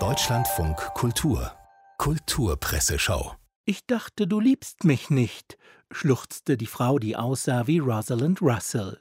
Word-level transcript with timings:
Deutschlandfunk 0.00 0.76
Kultur 0.94 1.52
Kulturpresseschau 1.98 3.36
Ich 3.66 3.86
dachte, 3.86 4.26
du 4.26 4.40
liebst 4.40 4.82
mich 4.82 5.10
nicht, 5.10 5.56
schluchzte 5.92 6.56
die 6.56 6.66
Frau, 6.66 6.98
die 6.98 7.14
aussah 7.14 7.68
wie 7.68 7.78
Rosalind 7.78 8.42
Russell. 8.42 8.98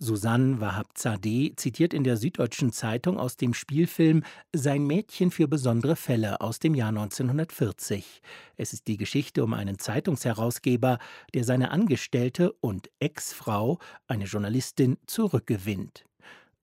Susanne 0.00 0.60
Wahab-Zadeh 0.60 1.54
zitiert 1.54 1.94
in 1.94 2.02
der 2.02 2.16
Süddeutschen 2.16 2.72
Zeitung 2.72 3.16
aus 3.16 3.36
dem 3.36 3.54
Spielfilm 3.54 4.24
Sein 4.52 4.88
Mädchen 4.88 5.30
für 5.30 5.46
besondere 5.46 5.94
Fälle 5.94 6.40
aus 6.40 6.58
dem 6.58 6.74
Jahr 6.74 6.88
1940. 6.88 8.22
Es 8.56 8.72
ist 8.72 8.88
die 8.88 8.96
Geschichte 8.96 9.44
um 9.44 9.54
einen 9.54 9.78
Zeitungsherausgeber, 9.78 10.98
der 11.32 11.44
seine 11.44 11.70
Angestellte 11.70 12.52
und 12.54 12.90
Ex-Frau, 12.98 13.78
eine 14.08 14.24
Journalistin, 14.24 14.96
zurückgewinnt. 15.06 16.06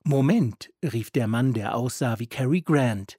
Moment, 0.06 0.70
rief 0.84 1.12
der 1.12 1.28
Mann, 1.28 1.54
der 1.54 1.76
aussah 1.76 2.20
wie 2.20 2.28
Cary 2.28 2.60
Grant. 2.60 3.18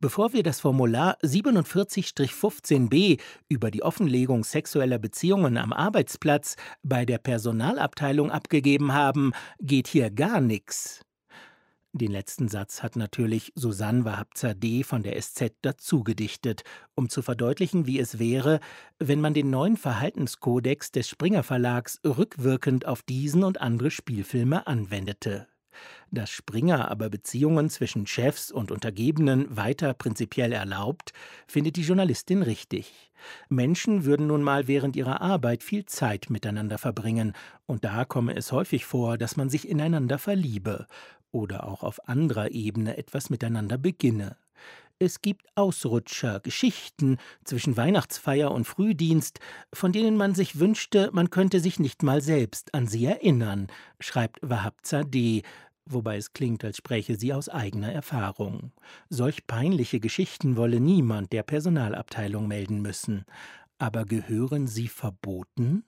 Bevor 0.00 0.34
wir 0.34 0.42
das 0.42 0.60
Formular 0.60 1.16
47-15b 1.22 3.18
über 3.48 3.70
die 3.70 3.82
Offenlegung 3.82 4.44
sexueller 4.44 4.98
Beziehungen 4.98 5.56
am 5.56 5.72
Arbeitsplatz 5.72 6.56
bei 6.82 7.06
der 7.06 7.16
Personalabteilung 7.16 8.30
abgegeben 8.30 8.92
haben, 8.92 9.32
geht 9.60 9.88
hier 9.88 10.10
gar 10.10 10.42
nichts. 10.42 11.00
Den 11.94 12.12
letzten 12.12 12.48
Satz 12.48 12.82
hat 12.82 12.96
natürlich 12.96 13.52
Susanne 13.54 14.04
Wahabzadeh 14.04 14.82
von 14.82 15.02
der 15.02 15.18
SZ 15.18 15.54
dazugedichtet, 15.62 16.64
um 16.94 17.08
zu 17.08 17.22
verdeutlichen, 17.22 17.86
wie 17.86 17.98
es 17.98 18.18
wäre, 18.18 18.60
wenn 18.98 19.22
man 19.22 19.32
den 19.32 19.48
neuen 19.48 19.78
Verhaltenskodex 19.78 20.92
des 20.92 21.08
Springer 21.08 21.42
Verlags 21.42 21.98
rückwirkend 22.04 22.84
auf 22.84 23.00
diesen 23.00 23.42
und 23.42 23.62
andere 23.62 23.90
Spielfilme 23.90 24.66
anwendete. 24.66 25.46
Dass 26.10 26.30
Springer 26.30 26.90
aber 26.90 27.10
Beziehungen 27.10 27.68
zwischen 27.70 28.06
Chefs 28.06 28.50
und 28.50 28.70
Untergebenen 28.70 29.56
weiter 29.56 29.94
prinzipiell 29.94 30.52
erlaubt, 30.52 31.12
findet 31.46 31.76
die 31.76 31.82
Journalistin 31.82 32.42
richtig. 32.42 33.12
Menschen 33.48 34.04
würden 34.04 34.28
nun 34.28 34.42
mal 34.42 34.68
während 34.68 34.96
ihrer 34.96 35.20
Arbeit 35.20 35.62
viel 35.62 35.86
Zeit 35.86 36.30
miteinander 36.30 36.78
verbringen, 36.78 37.32
und 37.66 37.84
da 37.84 38.04
komme 38.04 38.36
es 38.36 38.52
häufig 38.52 38.84
vor, 38.84 39.18
dass 39.18 39.36
man 39.36 39.50
sich 39.50 39.68
ineinander 39.68 40.18
verliebe 40.18 40.86
oder 41.32 41.66
auch 41.66 41.82
auf 41.82 42.08
anderer 42.08 42.50
Ebene 42.52 42.96
etwas 42.96 43.30
miteinander 43.30 43.78
beginne. 43.78 44.36
Es 44.98 45.20
gibt 45.20 45.46
Ausrutscher, 45.56 46.40
Geschichten 46.40 47.18
zwischen 47.44 47.76
Weihnachtsfeier 47.76 48.50
und 48.50 48.64
Frühdienst, 48.64 49.40
von 49.70 49.92
denen 49.92 50.16
man 50.16 50.34
sich 50.34 50.58
wünschte, 50.58 51.10
man 51.12 51.28
könnte 51.28 51.60
sich 51.60 51.78
nicht 51.78 52.02
mal 52.02 52.22
selbst 52.22 52.72
an 52.72 52.86
sie 52.86 53.04
erinnern, 53.04 53.66
schreibt 54.00 54.38
Wahab 54.40 54.78
Zadeh, 54.82 55.42
wobei 55.84 56.16
es 56.16 56.32
klingt, 56.32 56.64
als 56.64 56.78
spräche 56.78 57.16
sie 57.16 57.34
aus 57.34 57.50
eigener 57.50 57.92
Erfahrung. 57.92 58.72
Solch 59.10 59.46
peinliche 59.46 60.00
Geschichten 60.00 60.56
wolle 60.56 60.80
niemand 60.80 61.30
der 61.34 61.42
Personalabteilung 61.42 62.48
melden 62.48 62.80
müssen. 62.80 63.26
Aber 63.76 64.06
gehören 64.06 64.66
sie 64.66 64.88
verboten? 64.88 65.84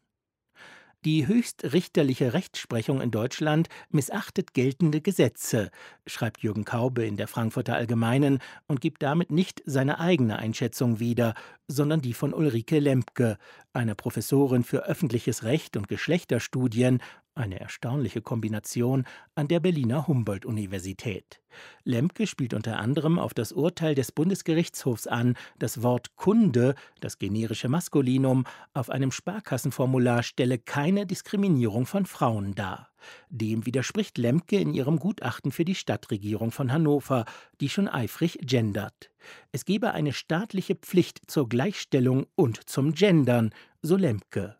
Die 1.04 1.28
höchstrichterliche 1.28 2.32
Rechtsprechung 2.32 3.00
in 3.00 3.12
Deutschland 3.12 3.68
missachtet 3.88 4.52
geltende 4.52 5.00
Gesetze, 5.00 5.70
schreibt 6.06 6.42
Jürgen 6.42 6.64
Kaube 6.64 7.06
in 7.06 7.16
der 7.16 7.28
Frankfurter 7.28 7.76
Allgemeinen 7.76 8.40
und 8.66 8.80
gibt 8.80 9.04
damit 9.04 9.30
nicht 9.30 9.62
seine 9.64 10.00
eigene 10.00 10.40
Einschätzung 10.40 10.98
wieder, 10.98 11.34
sondern 11.68 12.00
die 12.00 12.14
von 12.14 12.34
Ulrike 12.34 12.80
Lempke, 12.80 13.38
einer 13.72 13.94
Professorin 13.94 14.64
für 14.64 14.86
öffentliches 14.86 15.44
Recht 15.44 15.76
und 15.76 15.86
Geschlechterstudien 15.86 17.00
eine 17.38 17.60
erstaunliche 17.60 18.20
Kombination 18.20 19.04
an 19.34 19.48
der 19.48 19.60
Berliner 19.60 20.06
Humboldt-Universität. 20.06 21.40
Lemke 21.84 22.26
spielt 22.26 22.54
unter 22.54 22.78
anderem 22.78 23.18
auf 23.18 23.34
das 23.34 23.52
Urteil 23.52 23.94
des 23.94 24.12
Bundesgerichtshofs 24.12 25.06
an, 25.06 25.34
das 25.58 25.82
Wort 25.82 26.16
Kunde, 26.16 26.74
das 27.00 27.18
generische 27.18 27.68
Maskulinum, 27.68 28.44
auf 28.74 28.90
einem 28.90 29.10
Sparkassenformular 29.10 30.22
stelle 30.22 30.58
keine 30.58 31.06
Diskriminierung 31.06 31.86
von 31.86 32.06
Frauen 32.06 32.54
dar. 32.54 32.90
Dem 33.30 33.64
widerspricht 33.64 34.18
Lemke 34.18 34.58
in 34.58 34.74
ihrem 34.74 34.98
Gutachten 34.98 35.52
für 35.52 35.64
die 35.64 35.74
Stadtregierung 35.74 36.50
von 36.50 36.72
Hannover, 36.72 37.24
die 37.60 37.68
schon 37.68 37.88
eifrig 37.88 38.38
gendert. 38.42 39.10
Es 39.52 39.64
gebe 39.64 39.92
eine 39.92 40.12
staatliche 40.12 40.74
Pflicht 40.74 41.30
zur 41.30 41.48
Gleichstellung 41.48 42.26
und 42.34 42.68
zum 42.68 42.92
Gendern, 42.92 43.50
so 43.82 43.96
Lemke. 43.96 44.56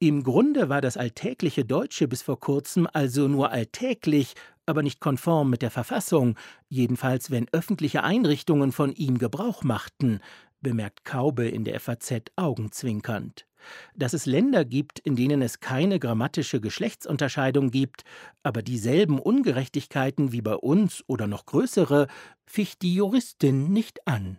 Im 0.00 0.22
Grunde 0.22 0.68
war 0.68 0.80
das 0.80 0.96
alltägliche 0.96 1.64
Deutsche 1.64 2.08
bis 2.08 2.22
vor 2.22 2.40
kurzem 2.40 2.88
also 2.92 3.28
nur 3.28 3.50
alltäglich, 3.52 4.34
aber 4.66 4.82
nicht 4.82 5.00
konform 5.00 5.50
mit 5.50 5.62
der 5.62 5.70
Verfassung, 5.70 6.36
jedenfalls 6.68 7.30
wenn 7.30 7.48
öffentliche 7.52 8.02
Einrichtungen 8.02 8.72
von 8.72 8.92
ihm 8.92 9.18
Gebrauch 9.18 9.62
machten, 9.62 10.20
bemerkt 10.60 11.04
Kaube 11.04 11.46
in 11.48 11.64
der 11.64 11.78
FAZ 11.78 12.22
augenzwinkernd. 12.36 13.46
Dass 13.94 14.12
es 14.12 14.26
Länder 14.26 14.64
gibt, 14.64 14.98
in 14.98 15.16
denen 15.16 15.40
es 15.40 15.60
keine 15.60 15.98
grammatische 15.98 16.60
Geschlechtsunterscheidung 16.60 17.70
gibt, 17.70 18.04
aber 18.42 18.62
dieselben 18.62 19.18
Ungerechtigkeiten 19.18 20.32
wie 20.32 20.42
bei 20.42 20.54
uns 20.54 21.04
oder 21.06 21.26
noch 21.26 21.46
größere, 21.46 22.08
ficht 22.46 22.82
die 22.82 22.94
Juristin 22.94 23.72
nicht 23.72 24.06
an. 24.06 24.38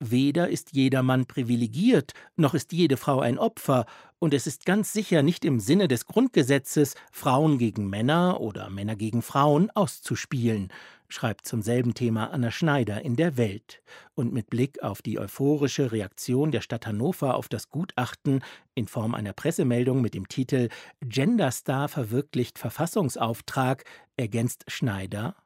Weder 0.00 0.48
ist 0.48 0.72
jeder 0.72 1.02
Mann 1.02 1.26
privilegiert, 1.26 2.12
noch 2.36 2.54
ist 2.54 2.72
jede 2.72 2.96
Frau 2.96 3.20
ein 3.20 3.38
Opfer, 3.38 3.86
und 4.18 4.32
es 4.34 4.46
ist 4.46 4.64
ganz 4.64 4.92
sicher 4.92 5.22
nicht 5.22 5.44
im 5.44 5.60
Sinne 5.60 5.86
des 5.86 6.06
Grundgesetzes, 6.06 6.94
Frauen 7.12 7.58
gegen 7.58 7.90
Männer 7.90 8.40
oder 8.40 8.70
Männer 8.70 8.96
gegen 8.96 9.20
Frauen 9.20 9.70
auszuspielen, 9.70 10.72
schreibt 11.08 11.46
zum 11.46 11.62
selben 11.62 11.94
Thema 11.94 12.32
Anna 12.32 12.50
Schneider 12.50 13.02
in 13.02 13.16
der 13.16 13.36
Welt. 13.36 13.82
Und 14.14 14.32
mit 14.32 14.48
Blick 14.48 14.82
auf 14.82 15.02
die 15.02 15.18
euphorische 15.18 15.92
Reaktion 15.92 16.52
der 16.52 16.62
Stadt 16.62 16.86
Hannover 16.86 17.36
auf 17.36 17.48
das 17.48 17.68
Gutachten 17.68 18.42
in 18.74 18.88
Form 18.88 19.14
einer 19.14 19.34
Pressemeldung 19.34 20.00
mit 20.00 20.14
dem 20.14 20.26
Titel 20.26 20.70
Genderstar 21.02 21.88
verwirklicht 21.88 22.58
Verfassungsauftrag 22.58 23.84
ergänzt 24.16 24.64
Schneider 24.68 25.36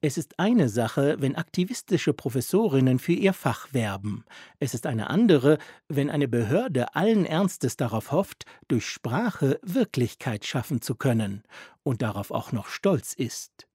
es 0.00 0.18
ist 0.18 0.38
eine 0.38 0.68
Sache, 0.68 1.16
wenn 1.20 1.36
aktivistische 1.36 2.12
Professorinnen 2.12 2.98
für 2.98 3.12
ihr 3.12 3.32
Fach 3.32 3.72
werben. 3.72 4.24
Es 4.58 4.74
ist 4.74 4.86
eine 4.86 5.10
andere, 5.10 5.58
wenn 5.88 6.10
eine 6.10 6.28
Behörde 6.28 6.94
allen 6.94 7.24
Ernstes 7.24 7.76
darauf 7.76 8.12
hofft, 8.12 8.44
durch 8.68 8.86
Sprache 8.86 9.60
Wirklichkeit 9.62 10.44
schaffen 10.44 10.82
zu 10.82 10.94
können 10.94 11.42
und 11.82 12.02
darauf 12.02 12.30
auch 12.30 12.52
noch 12.52 12.68
stolz 12.68 13.14
ist. 13.14 13.66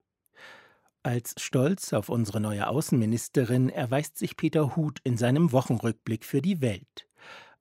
Als 1.03 1.35
Stolz 1.37 1.93
auf 1.93 2.09
unsere 2.09 2.41
neue 2.41 2.67
Außenministerin 2.67 3.69
erweist 3.69 4.17
sich 4.17 4.35
Peter 4.35 4.75
Huth 4.75 4.99
in 5.03 5.17
seinem 5.17 5.53
Wochenrückblick 5.53 6.25
für 6.25 6.41
die 6.41 6.61
Welt. 6.61 7.06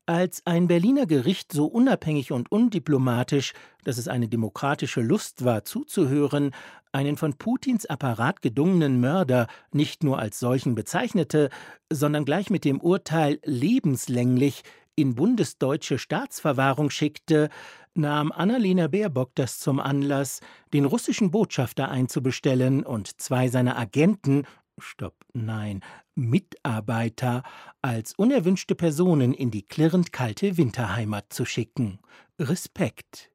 Als 0.09 0.41
ein 0.47 0.69
Berliner 0.69 1.05
Gericht 1.05 1.53
so 1.53 1.67
unabhängig 1.67 2.31
und 2.31 2.53
undiplomatisch, 2.53 3.55
dass 3.83 3.99
es 3.99 4.07
eine 4.07 4.29
demokratische 4.29 5.01
Lust 5.01 5.45
war 5.45 5.65
zuzuhören, 5.65 6.53
einen 6.93 7.17
von 7.17 7.35
Putins 7.35 7.87
Apparat 7.87 8.41
gedungenen 8.41 9.01
Mörder 9.01 9.49
nicht 9.73 10.05
nur 10.05 10.21
als 10.21 10.39
solchen 10.39 10.77
bezeichnete, 10.77 11.51
sondern 11.93 12.25
gleich 12.25 12.51
mit 12.51 12.65
dem 12.65 12.81
Urteil 12.81 13.41
lebenslänglich 13.45 14.63
in 14.95 15.17
bundesdeutsche 15.17 15.99
Staatsverwahrung 15.99 16.91
schickte, 16.91 17.51
nahm 17.95 18.31
Annalena 18.31 18.87
Baerbock 18.87 19.33
das 19.35 19.59
zum 19.59 19.81
Anlass, 19.81 20.41
den 20.73 20.85
russischen 20.85 21.33
Botschafter 21.33 21.91
einzubestellen 21.91 22.85
und 22.85 23.21
zwei 23.21 23.49
seiner 23.49 23.77
Agenten 23.77 24.45
Stopp, 24.79 25.25
nein, 25.33 25.81
Mitarbeiter 26.15 27.43
als 27.81 28.13
unerwünschte 28.15 28.75
Personen 28.75 29.33
in 29.33 29.51
die 29.51 29.67
klirrend 29.67 30.13
kalte 30.13 30.57
Winterheimat 30.57 31.33
zu 31.33 31.45
schicken. 31.47 31.99
Respekt. 32.39 33.31